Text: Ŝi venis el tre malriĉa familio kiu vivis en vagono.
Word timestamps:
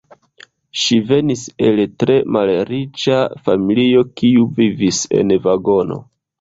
Ŝi 0.83 0.95
venis 1.11 1.43
el 1.67 1.81
tre 2.05 2.15
malriĉa 2.39 3.21
familio 3.51 4.05
kiu 4.23 4.51
vivis 4.59 5.07
en 5.23 5.39
vagono. 5.49 6.05